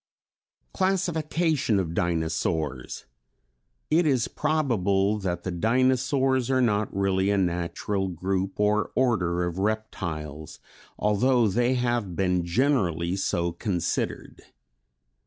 Classification 0.73 1.77
of 1.79 1.93
Dinosaurs. 1.93 3.05
It 3.91 4.07
is 4.07 4.27
probable 4.27 5.19
that 5.19 5.43
the 5.43 5.51
Dinosaurs 5.51 6.49
are 6.49 6.59
not 6.59 6.91
really 6.91 7.29
a 7.29 7.37
natural 7.37 8.07
group 8.07 8.59
or 8.59 8.89
order 8.95 9.45
of 9.45 9.59
reptiles, 9.59 10.57
although 10.97 11.47
they 11.47 11.75
have 11.75 12.15
been 12.15 12.43
generally 12.43 13.15
so 13.15 13.51
considered. 13.51 14.41